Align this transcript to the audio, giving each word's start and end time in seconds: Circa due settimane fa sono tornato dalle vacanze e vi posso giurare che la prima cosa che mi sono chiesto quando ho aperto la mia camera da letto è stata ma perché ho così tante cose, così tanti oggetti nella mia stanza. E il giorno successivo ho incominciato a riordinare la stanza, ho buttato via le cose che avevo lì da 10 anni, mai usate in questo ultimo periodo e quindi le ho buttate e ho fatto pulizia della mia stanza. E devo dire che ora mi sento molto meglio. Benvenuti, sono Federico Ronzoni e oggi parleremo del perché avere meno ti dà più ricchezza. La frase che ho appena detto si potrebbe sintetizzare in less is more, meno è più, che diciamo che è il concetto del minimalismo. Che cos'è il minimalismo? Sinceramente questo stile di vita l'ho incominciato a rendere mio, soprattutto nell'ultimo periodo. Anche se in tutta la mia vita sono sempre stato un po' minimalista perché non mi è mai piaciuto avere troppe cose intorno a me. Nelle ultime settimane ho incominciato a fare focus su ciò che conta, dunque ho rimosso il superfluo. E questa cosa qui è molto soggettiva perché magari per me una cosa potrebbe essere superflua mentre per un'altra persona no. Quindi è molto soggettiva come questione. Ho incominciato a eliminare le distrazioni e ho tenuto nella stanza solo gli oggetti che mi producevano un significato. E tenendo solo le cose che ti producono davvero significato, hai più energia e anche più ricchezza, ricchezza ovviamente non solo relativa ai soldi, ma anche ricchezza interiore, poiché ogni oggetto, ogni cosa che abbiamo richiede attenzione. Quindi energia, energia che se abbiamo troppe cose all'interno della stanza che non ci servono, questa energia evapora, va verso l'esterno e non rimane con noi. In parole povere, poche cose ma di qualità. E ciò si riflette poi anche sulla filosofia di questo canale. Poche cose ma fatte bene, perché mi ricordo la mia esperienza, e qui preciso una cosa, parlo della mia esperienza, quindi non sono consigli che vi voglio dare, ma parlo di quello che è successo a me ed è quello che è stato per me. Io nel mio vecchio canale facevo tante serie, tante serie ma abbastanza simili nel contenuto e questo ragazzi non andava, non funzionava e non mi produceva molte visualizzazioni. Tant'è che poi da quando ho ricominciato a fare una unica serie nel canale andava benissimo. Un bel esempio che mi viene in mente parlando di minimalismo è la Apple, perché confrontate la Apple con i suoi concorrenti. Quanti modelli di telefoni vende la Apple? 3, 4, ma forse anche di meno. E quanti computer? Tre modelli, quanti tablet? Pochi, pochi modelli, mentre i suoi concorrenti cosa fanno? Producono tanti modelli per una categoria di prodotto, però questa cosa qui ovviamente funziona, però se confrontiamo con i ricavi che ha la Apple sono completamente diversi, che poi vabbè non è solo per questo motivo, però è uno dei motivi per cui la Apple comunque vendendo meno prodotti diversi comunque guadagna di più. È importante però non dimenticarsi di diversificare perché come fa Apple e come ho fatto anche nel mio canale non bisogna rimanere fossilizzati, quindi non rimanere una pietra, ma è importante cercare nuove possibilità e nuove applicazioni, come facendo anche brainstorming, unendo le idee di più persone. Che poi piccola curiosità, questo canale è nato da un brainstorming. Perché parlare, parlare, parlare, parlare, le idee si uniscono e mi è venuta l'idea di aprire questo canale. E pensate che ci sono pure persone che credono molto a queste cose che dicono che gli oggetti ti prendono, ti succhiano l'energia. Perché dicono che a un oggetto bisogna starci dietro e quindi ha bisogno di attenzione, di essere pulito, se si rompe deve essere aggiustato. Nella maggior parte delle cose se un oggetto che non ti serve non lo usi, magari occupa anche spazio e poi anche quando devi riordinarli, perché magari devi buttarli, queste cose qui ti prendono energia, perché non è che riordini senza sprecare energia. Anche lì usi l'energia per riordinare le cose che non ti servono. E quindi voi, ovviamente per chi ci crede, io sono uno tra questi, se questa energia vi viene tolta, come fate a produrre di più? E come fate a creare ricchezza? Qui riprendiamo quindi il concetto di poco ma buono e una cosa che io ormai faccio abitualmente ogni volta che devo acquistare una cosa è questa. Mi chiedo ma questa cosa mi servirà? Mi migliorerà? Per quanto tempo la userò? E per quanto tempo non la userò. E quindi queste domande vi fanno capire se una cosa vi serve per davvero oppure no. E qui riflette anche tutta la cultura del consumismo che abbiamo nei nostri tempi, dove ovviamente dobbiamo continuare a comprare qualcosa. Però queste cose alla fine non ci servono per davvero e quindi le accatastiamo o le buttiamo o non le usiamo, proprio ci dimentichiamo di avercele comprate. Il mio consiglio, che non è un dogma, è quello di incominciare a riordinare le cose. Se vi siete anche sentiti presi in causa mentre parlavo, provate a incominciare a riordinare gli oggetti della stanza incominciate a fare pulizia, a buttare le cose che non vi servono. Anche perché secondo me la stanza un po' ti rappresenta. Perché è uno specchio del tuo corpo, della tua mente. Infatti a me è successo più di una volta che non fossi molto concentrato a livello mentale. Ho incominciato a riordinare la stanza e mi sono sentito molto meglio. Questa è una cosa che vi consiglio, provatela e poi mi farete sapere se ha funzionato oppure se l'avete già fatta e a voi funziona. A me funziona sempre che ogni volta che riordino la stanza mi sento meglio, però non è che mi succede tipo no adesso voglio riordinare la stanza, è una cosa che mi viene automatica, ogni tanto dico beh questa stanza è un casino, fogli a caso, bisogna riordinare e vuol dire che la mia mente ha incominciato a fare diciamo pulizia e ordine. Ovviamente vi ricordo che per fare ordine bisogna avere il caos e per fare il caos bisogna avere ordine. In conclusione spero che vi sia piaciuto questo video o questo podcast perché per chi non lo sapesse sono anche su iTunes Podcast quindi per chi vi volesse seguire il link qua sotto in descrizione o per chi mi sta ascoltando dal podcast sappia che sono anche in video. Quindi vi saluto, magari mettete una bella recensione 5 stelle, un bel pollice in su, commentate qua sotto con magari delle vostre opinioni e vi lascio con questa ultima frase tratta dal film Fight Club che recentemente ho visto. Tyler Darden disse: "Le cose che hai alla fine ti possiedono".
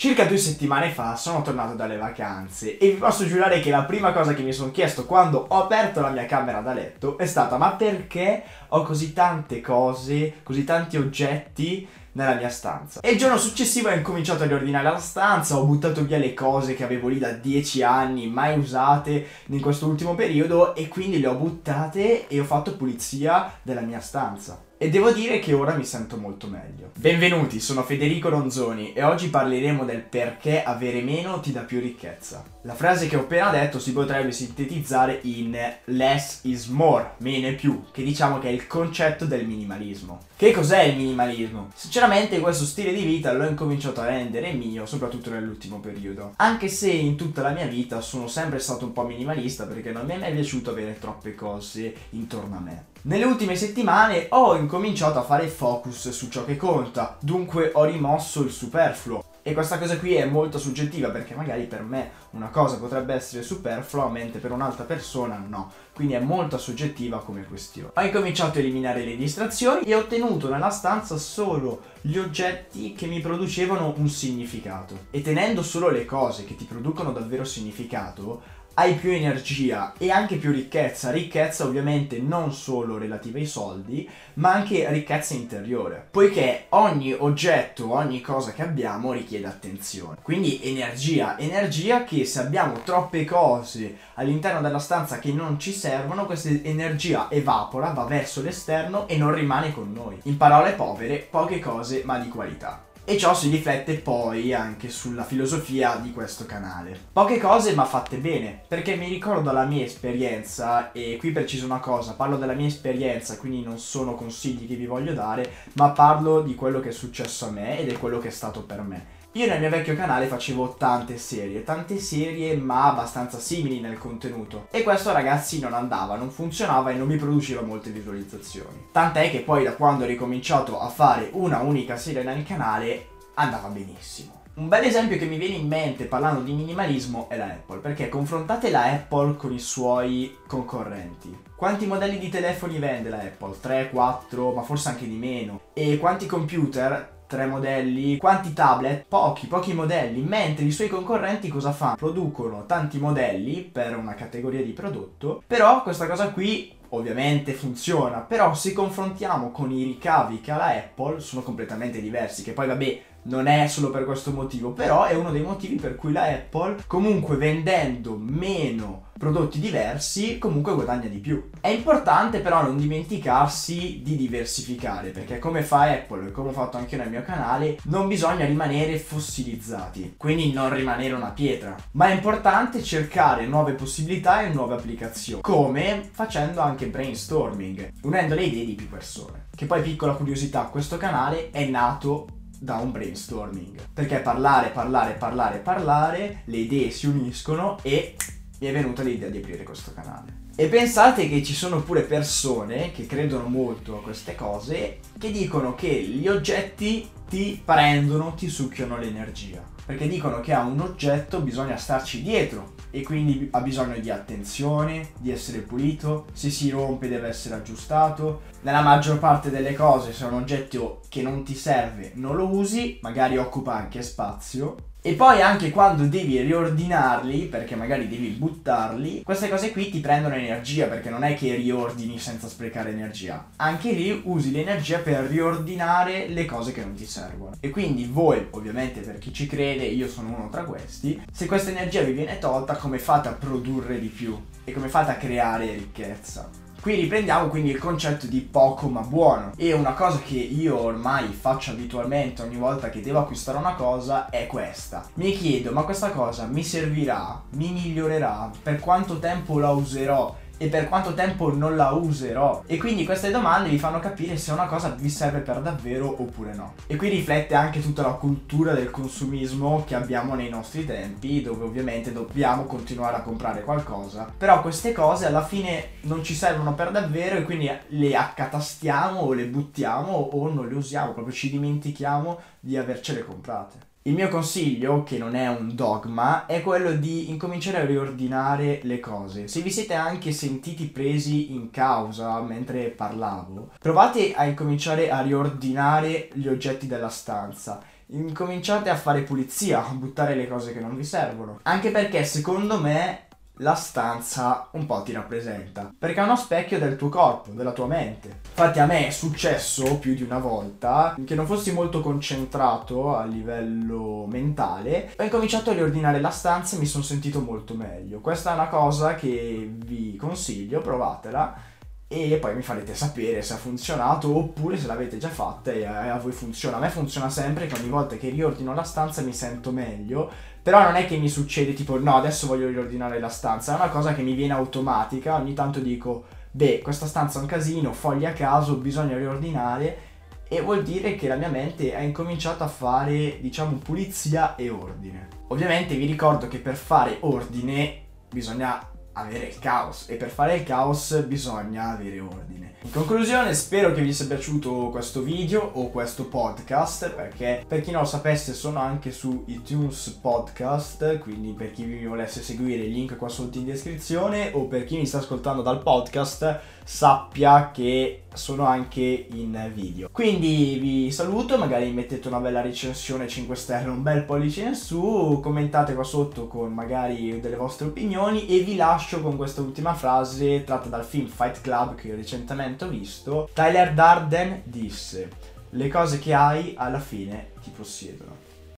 Circa 0.00 0.24
due 0.24 0.38
settimane 0.38 0.88
fa 0.88 1.14
sono 1.14 1.42
tornato 1.42 1.74
dalle 1.74 1.98
vacanze 1.98 2.78
e 2.78 2.92
vi 2.92 2.96
posso 2.96 3.26
giurare 3.26 3.60
che 3.60 3.68
la 3.68 3.84
prima 3.84 4.14
cosa 4.14 4.32
che 4.32 4.40
mi 4.40 4.54
sono 4.54 4.70
chiesto 4.70 5.04
quando 5.04 5.44
ho 5.46 5.62
aperto 5.62 6.00
la 6.00 6.08
mia 6.08 6.24
camera 6.24 6.62
da 6.62 6.72
letto 6.72 7.18
è 7.18 7.26
stata 7.26 7.58
ma 7.58 7.72
perché 7.72 8.42
ho 8.68 8.82
così 8.82 9.12
tante 9.12 9.60
cose, 9.60 10.36
così 10.42 10.64
tanti 10.64 10.96
oggetti 10.96 11.86
nella 12.12 12.32
mia 12.32 12.48
stanza. 12.48 13.00
E 13.00 13.10
il 13.10 13.18
giorno 13.18 13.36
successivo 13.36 13.90
ho 13.90 13.92
incominciato 13.92 14.44
a 14.44 14.46
riordinare 14.46 14.90
la 14.90 14.96
stanza, 14.96 15.58
ho 15.58 15.66
buttato 15.66 16.02
via 16.02 16.16
le 16.16 16.32
cose 16.32 16.72
che 16.72 16.82
avevo 16.82 17.08
lì 17.08 17.18
da 17.18 17.32
10 17.32 17.82
anni, 17.82 18.26
mai 18.26 18.58
usate 18.58 19.26
in 19.48 19.60
questo 19.60 19.86
ultimo 19.86 20.14
periodo 20.14 20.74
e 20.74 20.88
quindi 20.88 21.20
le 21.20 21.26
ho 21.26 21.34
buttate 21.34 22.26
e 22.26 22.40
ho 22.40 22.44
fatto 22.44 22.74
pulizia 22.74 23.52
della 23.62 23.82
mia 23.82 24.00
stanza. 24.00 24.68
E 24.82 24.88
devo 24.88 25.12
dire 25.12 25.40
che 25.40 25.52
ora 25.52 25.74
mi 25.74 25.84
sento 25.84 26.16
molto 26.16 26.46
meglio. 26.46 26.92
Benvenuti, 26.96 27.60
sono 27.60 27.82
Federico 27.82 28.30
Ronzoni 28.30 28.94
e 28.94 29.02
oggi 29.02 29.28
parleremo 29.28 29.84
del 29.84 30.00
perché 30.00 30.62
avere 30.62 31.02
meno 31.02 31.38
ti 31.40 31.52
dà 31.52 31.60
più 31.60 31.80
ricchezza. 31.80 32.42
La 32.62 32.72
frase 32.72 33.06
che 33.06 33.16
ho 33.16 33.20
appena 33.20 33.50
detto 33.50 33.78
si 33.78 33.92
potrebbe 33.92 34.32
sintetizzare 34.32 35.18
in 35.24 35.54
less 35.84 36.40
is 36.44 36.68
more, 36.68 37.10
meno 37.18 37.48
è 37.48 37.54
più, 37.56 37.84
che 37.92 38.02
diciamo 38.02 38.38
che 38.38 38.48
è 38.48 38.52
il 38.52 38.66
concetto 38.66 39.26
del 39.26 39.46
minimalismo. 39.46 40.20
Che 40.34 40.50
cos'è 40.50 40.84
il 40.84 40.96
minimalismo? 40.96 41.68
Sinceramente 41.74 42.40
questo 42.40 42.64
stile 42.64 42.94
di 42.94 43.04
vita 43.04 43.34
l'ho 43.34 43.44
incominciato 43.44 44.00
a 44.00 44.06
rendere 44.06 44.54
mio, 44.54 44.86
soprattutto 44.86 45.28
nell'ultimo 45.28 45.80
periodo. 45.80 46.32
Anche 46.36 46.68
se 46.68 46.90
in 46.90 47.16
tutta 47.16 47.42
la 47.42 47.50
mia 47.50 47.66
vita 47.66 48.00
sono 48.00 48.28
sempre 48.28 48.58
stato 48.58 48.86
un 48.86 48.94
po' 48.94 49.04
minimalista 49.04 49.66
perché 49.66 49.92
non 49.92 50.06
mi 50.06 50.14
è 50.14 50.16
mai 50.16 50.32
piaciuto 50.32 50.70
avere 50.70 50.98
troppe 50.98 51.34
cose 51.34 51.94
intorno 52.12 52.56
a 52.56 52.60
me. 52.60 52.84
Nelle 53.02 53.24
ultime 53.24 53.56
settimane 53.56 54.26
ho 54.28 54.54
incominciato 54.56 55.18
a 55.18 55.22
fare 55.22 55.48
focus 55.48 56.10
su 56.10 56.28
ciò 56.28 56.44
che 56.44 56.58
conta, 56.58 57.16
dunque 57.18 57.70
ho 57.72 57.84
rimosso 57.84 58.42
il 58.42 58.50
superfluo. 58.50 59.24
E 59.42 59.54
questa 59.54 59.78
cosa 59.78 59.98
qui 59.98 60.16
è 60.16 60.26
molto 60.26 60.58
soggettiva 60.58 61.08
perché 61.08 61.34
magari 61.34 61.64
per 61.64 61.80
me 61.80 62.10
una 62.32 62.50
cosa 62.50 62.76
potrebbe 62.76 63.14
essere 63.14 63.42
superflua 63.42 64.10
mentre 64.10 64.38
per 64.38 64.52
un'altra 64.52 64.84
persona 64.84 65.42
no. 65.48 65.72
Quindi 65.94 66.12
è 66.12 66.20
molto 66.20 66.58
soggettiva 66.58 67.20
come 67.20 67.46
questione. 67.46 67.90
Ho 67.94 68.02
incominciato 68.02 68.58
a 68.58 68.60
eliminare 68.60 69.02
le 69.02 69.16
distrazioni 69.16 69.80
e 69.84 69.94
ho 69.94 70.06
tenuto 70.06 70.50
nella 70.50 70.68
stanza 70.68 71.16
solo 71.16 71.80
gli 72.02 72.18
oggetti 72.18 72.92
che 72.92 73.06
mi 73.06 73.20
producevano 73.20 73.94
un 73.96 74.10
significato. 74.10 75.06
E 75.10 75.22
tenendo 75.22 75.62
solo 75.62 75.88
le 75.88 76.04
cose 76.04 76.44
che 76.44 76.54
ti 76.54 76.64
producono 76.64 77.12
davvero 77.12 77.44
significato, 77.44 78.58
hai 78.74 78.94
più 78.94 79.10
energia 79.10 79.92
e 79.98 80.10
anche 80.10 80.36
più 80.36 80.52
ricchezza, 80.52 81.10
ricchezza 81.10 81.64
ovviamente 81.64 82.18
non 82.18 82.52
solo 82.52 82.98
relativa 82.98 83.38
ai 83.38 83.46
soldi, 83.46 84.08
ma 84.34 84.52
anche 84.52 84.88
ricchezza 84.90 85.34
interiore, 85.34 86.06
poiché 86.10 86.66
ogni 86.70 87.12
oggetto, 87.12 87.92
ogni 87.92 88.20
cosa 88.20 88.52
che 88.52 88.62
abbiamo 88.62 89.12
richiede 89.12 89.46
attenzione. 89.46 90.16
Quindi 90.22 90.60
energia, 90.62 91.38
energia 91.38 92.04
che 92.04 92.24
se 92.24 92.40
abbiamo 92.40 92.82
troppe 92.82 93.24
cose 93.24 93.96
all'interno 94.14 94.60
della 94.60 94.78
stanza 94.78 95.18
che 95.18 95.32
non 95.32 95.58
ci 95.58 95.72
servono, 95.72 96.26
questa 96.26 96.48
energia 96.48 97.30
evapora, 97.30 97.90
va 97.90 98.04
verso 98.04 98.42
l'esterno 98.42 99.08
e 99.08 99.16
non 99.16 99.34
rimane 99.34 99.74
con 99.74 99.92
noi. 99.92 100.18
In 100.24 100.36
parole 100.36 100.72
povere, 100.72 101.26
poche 101.28 101.58
cose 101.58 102.02
ma 102.04 102.18
di 102.18 102.28
qualità. 102.28 102.88
E 103.04 103.16
ciò 103.16 103.34
si 103.34 103.50
riflette 103.50 103.94
poi 103.94 104.54
anche 104.54 104.88
sulla 104.88 105.24
filosofia 105.24 105.96
di 105.96 106.12
questo 106.12 106.46
canale. 106.46 106.96
Poche 107.12 107.38
cose 107.38 107.74
ma 107.74 107.84
fatte 107.84 108.18
bene, 108.18 108.62
perché 108.68 108.94
mi 108.94 109.08
ricordo 109.08 109.50
la 109.50 109.64
mia 109.64 109.84
esperienza, 109.84 110.92
e 110.92 111.16
qui 111.18 111.32
preciso 111.32 111.64
una 111.64 111.80
cosa, 111.80 112.12
parlo 112.12 112.36
della 112.36 112.52
mia 112.52 112.68
esperienza, 112.68 113.36
quindi 113.36 113.62
non 113.62 113.78
sono 113.78 114.14
consigli 114.14 114.68
che 114.68 114.76
vi 114.76 114.86
voglio 114.86 115.12
dare, 115.12 115.50
ma 115.72 115.90
parlo 115.90 116.40
di 116.42 116.54
quello 116.54 116.78
che 116.78 116.90
è 116.90 116.92
successo 116.92 117.46
a 117.46 117.50
me 117.50 117.80
ed 117.80 117.90
è 117.90 117.98
quello 117.98 118.18
che 118.18 118.28
è 118.28 118.32
stato 118.32 118.62
per 118.62 118.82
me. 118.82 119.18
Io 119.34 119.46
nel 119.46 119.60
mio 119.60 119.70
vecchio 119.70 119.94
canale 119.94 120.26
facevo 120.26 120.74
tante 120.76 121.16
serie, 121.16 121.62
tante 121.62 121.98
serie 121.98 122.56
ma 122.56 122.86
abbastanza 122.86 123.38
simili 123.38 123.78
nel 123.78 123.96
contenuto 123.96 124.66
e 124.72 124.82
questo 124.82 125.12
ragazzi 125.12 125.60
non 125.60 125.72
andava, 125.72 126.16
non 126.16 126.30
funzionava 126.30 126.90
e 126.90 126.94
non 126.94 127.06
mi 127.06 127.14
produceva 127.14 127.62
molte 127.62 127.90
visualizzazioni. 127.90 128.88
Tant'è 128.90 129.30
che 129.30 129.42
poi 129.42 129.62
da 129.62 129.74
quando 129.74 130.02
ho 130.02 130.08
ricominciato 130.08 130.80
a 130.80 130.88
fare 130.88 131.30
una 131.34 131.60
unica 131.60 131.96
serie 131.96 132.24
nel 132.24 132.42
canale 132.42 133.06
andava 133.34 133.68
benissimo. 133.68 134.42
Un 134.54 134.66
bel 134.66 134.82
esempio 134.82 135.16
che 135.16 135.26
mi 135.26 135.38
viene 135.38 135.54
in 135.54 135.68
mente 135.68 136.06
parlando 136.06 136.40
di 136.40 136.52
minimalismo 136.52 137.28
è 137.28 137.36
la 137.36 137.44
Apple, 137.44 137.78
perché 137.78 138.08
confrontate 138.08 138.68
la 138.68 138.82
Apple 138.86 139.36
con 139.36 139.52
i 139.52 139.60
suoi 139.60 140.38
concorrenti. 140.48 141.44
Quanti 141.54 141.86
modelli 141.86 142.18
di 142.18 142.30
telefoni 142.30 142.80
vende 142.80 143.08
la 143.10 143.18
Apple? 143.18 143.54
3, 143.60 143.90
4, 143.90 144.52
ma 144.52 144.62
forse 144.62 144.88
anche 144.88 145.06
di 145.06 145.14
meno. 145.14 145.60
E 145.72 145.98
quanti 145.98 146.26
computer? 146.26 147.18
Tre 147.30 147.46
modelli, 147.46 148.16
quanti 148.16 148.52
tablet? 148.52 149.04
Pochi, 149.06 149.46
pochi 149.46 149.72
modelli, 149.72 150.20
mentre 150.20 150.64
i 150.64 150.72
suoi 150.72 150.88
concorrenti 150.88 151.46
cosa 151.46 151.70
fanno? 151.70 151.94
Producono 151.94 152.66
tanti 152.66 152.98
modelli 152.98 153.62
per 153.62 153.96
una 153.96 154.14
categoria 154.14 154.64
di 154.64 154.72
prodotto, 154.72 155.40
però 155.46 155.84
questa 155.84 156.08
cosa 156.08 156.30
qui 156.30 156.76
ovviamente 156.88 157.52
funziona, 157.52 158.18
però 158.18 158.52
se 158.52 158.72
confrontiamo 158.72 159.52
con 159.52 159.70
i 159.70 159.84
ricavi 159.84 160.40
che 160.40 160.50
ha 160.50 160.56
la 160.56 160.70
Apple 160.70 161.20
sono 161.20 161.42
completamente 161.42 162.00
diversi, 162.00 162.42
che 162.42 162.50
poi 162.50 162.66
vabbè 162.66 163.00
non 163.22 163.46
è 163.46 163.66
solo 163.66 163.90
per 163.90 164.04
questo 164.04 164.30
motivo, 164.30 164.70
però 164.70 165.04
è 165.04 165.14
uno 165.14 165.30
dei 165.30 165.42
motivi 165.42 165.76
per 165.76 165.96
cui 165.96 166.12
la 166.12 166.24
Apple 166.24 166.84
comunque 166.86 167.36
vendendo 167.36 168.16
meno 168.16 169.08
prodotti 169.20 169.60
diversi 169.60 170.38
comunque 170.38 170.72
guadagna 170.72 171.06
di 171.06 171.18
più. 171.18 171.50
È 171.60 171.68
importante 171.68 172.40
però 172.40 172.62
non 172.62 172.78
dimenticarsi 172.78 174.00
di 174.02 174.16
diversificare 174.16 175.10
perché 175.10 175.38
come 175.38 175.60
fa 175.60 175.90
Apple 175.90 176.28
e 176.28 176.32
come 176.32 176.48
ho 176.48 176.52
fatto 176.52 176.78
anche 176.78 176.96
nel 176.96 177.10
mio 177.10 177.22
canale 177.22 177.76
non 177.84 178.08
bisogna 178.08 178.46
rimanere 178.46 178.98
fossilizzati, 178.98 180.14
quindi 180.16 180.52
non 180.52 180.72
rimanere 180.72 181.12
una 181.12 181.32
pietra, 181.32 181.76
ma 181.92 182.08
è 182.08 182.14
importante 182.14 182.82
cercare 182.82 183.44
nuove 183.46 183.74
possibilità 183.74 184.40
e 184.40 184.48
nuove 184.48 184.74
applicazioni, 184.74 185.42
come 185.42 186.08
facendo 186.10 186.62
anche 186.62 186.86
brainstorming, 186.86 187.92
unendo 188.02 188.34
le 188.34 188.44
idee 188.44 188.64
di 188.64 188.74
più 188.74 188.88
persone. 188.88 189.48
Che 189.54 189.66
poi 189.66 189.82
piccola 189.82 190.14
curiosità, 190.14 190.62
questo 190.62 190.96
canale 190.96 191.50
è 191.50 191.66
nato 191.66 192.39
da 192.60 192.76
un 192.76 192.92
brainstorming. 192.92 193.80
Perché 193.92 194.18
parlare, 194.18 194.68
parlare, 194.68 195.14
parlare, 195.14 195.58
parlare, 195.58 196.42
le 196.44 196.58
idee 196.58 196.90
si 196.90 197.06
uniscono 197.06 197.78
e 197.82 198.14
mi 198.60 198.66
è 198.66 198.72
venuta 198.72 199.02
l'idea 199.02 199.30
di 199.30 199.38
aprire 199.38 199.62
questo 199.62 199.92
canale. 199.94 200.48
E 200.54 200.66
pensate 200.66 201.26
che 201.26 201.42
ci 201.42 201.54
sono 201.54 201.80
pure 201.80 202.02
persone 202.02 202.92
che 202.92 203.06
credono 203.06 203.46
molto 203.46 203.96
a 203.96 204.02
queste 204.02 204.34
cose 204.34 204.98
che 205.18 205.30
dicono 205.30 205.74
che 205.74 206.02
gli 206.02 206.28
oggetti 206.28 207.08
ti 207.30 207.62
prendono, 207.64 208.34
ti 208.34 208.48
succhiano 208.48 208.98
l'energia. 208.98 209.62
Perché 209.86 210.08
dicono 210.08 210.40
che 210.40 210.52
a 210.52 210.64
un 210.64 210.80
oggetto 210.80 211.40
bisogna 211.40 211.76
starci 211.76 212.22
dietro 212.22 212.74
e 212.90 213.02
quindi 213.02 213.48
ha 213.52 213.60
bisogno 213.60 213.96
di 213.98 214.10
attenzione, 214.10 215.10
di 215.16 215.30
essere 215.30 215.60
pulito, 215.60 216.26
se 216.32 216.50
si 216.50 216.70
rompe 216.70 217.08
deve 217.08 217.28
essere 217.28 217.54
aggiustato. 217.54 218.42
Nella 218.62 218.82
maggior 218.82 219.20
parte 219.20 219.48
delle 219.48 219.74
cose 219.74 220.12
se 220.12 220.24
un 220.24 220.34
oggetto 220.34 221.02
che 221.08 221.22
non 221.22 221.44
ti 221.44 221.54
serve 221.54 222.10
non 222.14 222.34
lo 222.34 222.48
usi, 222.48 222.98
magari 223.00 223.38
occupa 223.38 223.74
anche 223.74 224.02
spazio 224.02 224.89
e 225.02 225.14
poi 225.14 225.40
anche 225.40 225.70
quando 225.70 226.06
devi 226.06 226.40
riordinarli, 226.40 227.46
perché 227.46 227.74
magari 227.74 228.08
devi 228.08 228.28
buttarli, 228.28 229.22
queste 229.22 229.48
cose 229.48 229.72
qui 229.72 229.90
ti 229.90 230.00
prendono 230.00 230.34
energia, 230.34 230.86
perché 230.86 231.08
non 231.08 231.24
è 231.24 231.34
che 231.34 231.54
riordini 231.54 232.18
senza 232.18 232.48
sprecare 232.48 232.90
energia. 232.90 233.48
Anche 233.56 233.92
lì 233.92 234.20
usi 234.24 234.50
l'energia 234.50 234.98
per 234.98 235.24
riordinare 235.24 236.28
le 236.28 236.44
cose 236.44 236.72
che 236.72 236.84
non 236.84 236.94
ti 236.94 237.06
servono. 237.06 237.54
E 237.60 237.70
quindi 237.70 238.04
voi, 238.04 238.46
ovviamente 238.50 239.00
per 239.00 239.18
chi 239.18 239.32
ci 239.32 239.46
crede, 239.46 239.84
io 239.84 240.08
sono 240.08 240.28
uno 240.36 240.48
tra 240.50 240.64
questi, 240.64 241.20
se 241.32 241.46
questa 241.46 241.70
energia 241.70 242.02
vi 242.02 242.12
viene 242.12 242.38
tolta, 242.38 242.76
come 242.76 242.98
fate 242.98 243.28
a 243.28 243.32
produrre 243.32 243.98
di 243.98 244.08
più? 244.08 244.38
E 244.64 244.72
come 244.72 244.88
fate 244.88 245.12
a 245.12 245.16
creare 245.16 245.72
ricchezza? 245.72 246.48
Qui 246.80 246.94
riprendiamo 246.94 247.48
quindi 247.48 247.68
il 247.68 247.78
concetto 247.78 248.24
di 248.26 248.40
poco 248.40 248.88
ma 248.88 249.02
buono 249.02 249.52
e 249.58 249.74
una 249.74 249.92
cosa 249.92 250.18
che 250.20 250.38
io 250.38 250.80
ormai 250.80 251.28
faccio 251.28 251.72
abitualmente 251.72 252.40
ogni 252.40 252.56
volta 252.56 252.88
che 252.88 253.02
devo 253.02 253.18
acquistare 253.18 253.58
una 253.58 253.74
cosa 253.74 254.30
è 254.30 254.46
questa. 254.46 255.06
Mi 255.14 255.32
chiedo 255.32 255.72
ma 255.72 255.82
questa 255.82 256.08
cosa 256.10 256.46
mi 256.46 256.64
servirà? 256.64 257.38
Mi 257.50 257.70
migliorerà? 257.72 258.50
Per 258.62 258.80
quanto 258.80 259.18
tempo 259.18 259.58
la 259.58 259.72
userò? 259.72 260.34
E 260.62 260.68
per 260.68 260.88
quanto 260.88 261.14
tempo 261.14 261.50
non 261.50 261.74
la 261.74 261.92
userò. 261.92 262.64
E 262.66 262.76
quindi 262.76 263.06
queste 263.06 263.30
domande 263.30 263.70
vi 263.70 263.78
fanno 263.78 263.98
capire 263.98 264.36
se 264.36 264.52
una 264.52 264.66
cosa 264.66 264.90
vi 264.90 265.08
serve 265.08 265.38
per 265.38 265.62
davvero 265.62 266.14
oppure 266.20 266.52
no. 266.52 266.74
E 266.86 266.96
qui 266.96 267.08
riflette 267.08 267.54
anche 267.54 267.80
tutta 267.80 268.02
la 268.02 268.12
cultura 268.12 268.74
del 268.74 268.90
consumismo 268.90 269.84
che 269.86 269.94
abbiamo 269.94 270.34
nei 270.34 270.50
nostri 270.50 270.84
tempi, 270.84 271.40
dove 271.40 271.64
ovviamente 271.64 272.12
dobbiamo 272.12 272.64
continuare 272.64 273.16
a 273.16 273.22
comprare 273.22 273.62
qualcosa. 273.62 274.30
Però 274.36 274.60
queste 274.60 274.92
cose 274.92 275.24
alla 275.24 275.46
fine 275.46 275.92
non 276.02 276.22
ci 276.22 276.34
servono 276.34 276.74
per 276.74 276.90
davvero 276.90 277.38
e 277.38 277.44
quindi 277.44 277.70
le 277.86 278.14
accatastiamo 278.14 279.18
o 279.18 279.32
le 279.32 279.46
buttiamo 279.46 280.12
o 280.12 280.52
non 280.52 280.68
le 280.68 280.74
usiamo, 280.74 281.12
proprio 281.12 281.32
ci 281.32 281.48
dimentichiamo 281.48 282.38
di 282.60 282.76
avercele 282.76 283.24
comprate. 283.24 283.88
Il 284.04 284.14
mio 284.14 284.28
consiglio, 284.28 285.02
che 285.02 285.18
non 285.18 285.34
è 285.34 285.46
un 285.46 285.74
dogma, 285.74 286.46
è 286.46 286.62
quello 286.62 286.92
di 286.92 287.28
incominciare 287.28 287.80
a 287.80 287.84
riordinare 287.84 288.80
le 288.84 288.98
cose. 288.98 289.46
Se 289.46 289.60
vi 289.60 289.70
siete 289.70 289.92
anche 289.92 290.32
sentiti 290.32 290.86
presi 290.86 291.52
in 291.52 291.70
causa 291.70 292.40
mentre 292.40 292.88
parlavo, 292.88 293.72
provate 293.78 294.32
a 294.32 294.46
incominciare 294.46 295.10
a 295.10 295.20
riordinare 295.20 296.30
gli 296.32 296.48
oggetti 296.48 296.86
della 296.86 297.10
stanza 297.10 297.82
incominciate 298.12 298.88
a 298.88 298.96
fare 298.96 299.20
pulizia, 299.20 299.86
a 299.86 299.92
buttare 299.92 300.34
le 300.34 300.48
cose 300.48 300.72
che 300.72 300.80
non 300.80 300.96
vi 300.96 301.04
servono. 301.04 301.60
Anche 301.62 301.90
perché 301.90 302.24
secondo 302.24 302.80
me 302.80 303.28
la 303.60 303.74
stanza 303.74 304.68
un 304.72 304.86
po' 304.86 305.02
ti 305.02 305.12
rappresenta. 305.12 305.92
Perché 305.96 306.20
è 306.20 306.24
uno 306.24 306.36
specchio 306.36 306.78
del 306.78 306.96
tuo 306.96 307.08
corpo, 307.08 307.50
della 307.52 307.72
tua 307.72 307.86
mente. 307.86 308.40
Infatti 308.48 308.78
a 308.78 308.86
me 308.86 309.06
è 309.06 309.10
successo 309.10 309.98
più 309.98 310.14
di 310.14 310.22
una 310.22 310.38
volta 310.38 311.16
che 311.24 311.34
non 311.34 311.46
fossi 311.46 311.72
molto 311.72 312.00
concentrato 312.00 313.16
a 313.16 313.24
livello 313.24 314.26
mentale. 314.26 315.12
Ho 315.18 315.22
incominciato 315.22 315.70
a 315.70 315.74
riordinare 315.74 316.20
la 316.20 316.30
stanza 316.30 316.76
e 316.76 316.78
mi 316.78 316.86
sono 316.86 317.04
sentito 317.04 317.40
molto 317.40 317.74
meglio. 317.74 318.20
Questa 318.20 318.50
è 318.50 318.54
una 318.54 318.68
cosa 318.68 319.14
che 319.14 319.70
vi 319.84 320.16
consiglio, 320.16 320.80
provatela 320.80 321.68
e 322.12 322.38
poi 322.38 322.56
mi 322.56 322.62
farete 322.62 322.92
sapere 322.92 323.40
se 323.40 323.54
ha 323.54 323.56
funzionato 323.56 324.36
oppure 324.36 324.76
se 324.76 324.88
l'avete 324.88 325.16
già 325.16 325.28
fatta 325.28 325.70
e 325.70 325.86
a 325.86 326.18
voi 326.18 326.32
funziona. 326.32 326.78
A 326.78 326.80
me 326.80 326.88
funziona 326.88 327.30
sempre 327.30 327.68
che 327.68 327.78
ogni 327.78 327.88
volta 327.88 328.16
che 328.16 328.30
riordino 328.30 328.74
la 328.74 328.82
stanza 328.82 329.22
mi 329.22 329.32
sento 329.32 329.70
meglio, 329.70 330.28
però 330.60 330.82
non 330.82 330.96
è 330.96 331.06
che 331.06 331.18
mi 331.18 331.28
succede 331.28 331.72
tipo 331.72 332.00
no 332.00 332.16
adesso 332.16 332.48
voglio 332.48 332.66
riordinare 332.66 333.20
la 333.20 333.28
stanza, 333.28 333.72
è 333.72 333.76
una 333.76 333.90
cosa 333.90 334.12
che 334.12 334.22
mi 334.22 334.32
viene 334.32 334.54
automatica, 334.54 335.36
ogni 335.36 335.54
tanto 335.54 335.78
dico 335.78 336.24
beh 336.50 336.80
questa 336.82 337.06
stanza 337.06 337.38
è 337.38 337.42
un 337.42 337.46
casino, 337.46 337.92
fogli 337.92 338.26
a 338.26 338.32
caso, 338.32 338.74
bisogna 338.74 339.16
riordinare 339.16 340.08
e 340.48 340.62
vuol 340.62 340.82
dire 340.82 341.14
che 341.14 341.28
la 341.28 341.36
mia 341.36 341.48
mente 341.48 341.94
ha 341.94 342.00
incominciato 342.00 342.64
a 342.64 342.68
fare 342.68 343.38
diciamo 343.40 343.76
pulizia 343.76 344.56
e 344.56 344.68
ordine. 344.68 345.28
Ovviamente 345.46 345.94
vi 345.94 346.06
ricordo 346.06 346.48
che 346.48 346.58
per 346.58 346.74
fare 346.74 347.18
ordine 347.20 348.02
bisogna 348.28 348.84
avere 349.12 349.46
il 349.46 349.58
caos 349.58 350.04
e 350.08 350.14
per 350.14 350.28
fare 350.28 350.56
il 350.56 350.62
caos 350.62 351.22
bisogna 351.24 351.90
avere 351.90 352.20
ordine. 352.20 352.74
In 352.82 352.92
conclusione 352.92 353.52
spero 353.52 353.92
che 353.92 354.00
vi 354.00 354.12
sia 354.12 354.26
piaciuto 354.26 354.88
questo 354.88 355.20
video 355.20 355.60
o 355.60 355.90
questo 355.90 356.24
podcast 356.24 357.10
perché 357.10 357.62
per 357.68 357.82
chi 357.82 357.90
non 357.90 358.02
lo 358.02 358.06
sapesse 358.06 358.54
sono 358.54 358.78
anche 358.78 359.10
su 359.10 359.44
iTunes 359.48 360.08
Podcast 360.20 361.18
quindi 361.18 361.52
per 361.52 361.72
chi 361.72 361.84
vi 361.84 362.06
volesse 362.06 362.40
seguire 362.40 362.84
il 362.84 362.92
link 362.92 363.18
qua 363.18 363.28
sotto 363.28 363.58
in 363.58 363.66
descrizione 363.66 364.50
o 364.54 364.64
per 364.64 364.84
chi 364.84 364.96
mi 364.96 365.06
sta 365.06 365.18
ascoltando 365.18 365.60
dal 365.60 365.82
podcast 365.82 366.60
sappia 366.82 367.70
che 367.70 368.22
sono 368.34 368.64
anche 368.64 369.26
in 369.30 369.70
video. 369.72 370.08
Quindi 370.10 370.78
vi 370.80 371.10
saluto, 371.12 371.56
magari 371.56 371.90
mettete 371.92 372.28
una 372.28 372.38
bella 372.38 372.60
recensione 372.60 373.28
5 373.28 373.54
stelle, 373.54 373.88
un 373.88 374.02
bel 374.02 374.24
pollice 374.24 374.62
in 374.62 374.74
su, 374.74 375.38
commentate 375.42 375.94
qua 375.94 376.04
sotto 376.04 376.46
con 376.46 376.72
magari 376.72 377.40
delle 377.40 377.56
vostre 377.56 377.86
opinioni 377.86 378.46
e 378.46 378.60
vi 378.60 378.76
lascio 379.10 379.22
con 379.22 379.36
questa 379.36 379.60
ultima 379.60 379.94
frase 379.94 380.62
tratta 380.62 380.88
dal 380.88 381.04
film 381.04 381.26
Fight 381.26 381.62
Club 381.62 381.96
che 381.96 382.14
recentemente 382.14 382.84
ho 382.84 382.88
visto. 382.88 383.48
Tyler 383.52 383.92
Darden 383.92 384.62
disse: 384.64 385.28
"Le 385.70 385.88
cose 385.88 386.20
che 386.20 386.32
hai 386.32 386.74
alla 386.76 387.00
fine 387.00 387.50
ti 387.60 387.70
possiedono". 387.70 388.49